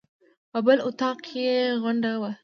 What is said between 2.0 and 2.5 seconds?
وه.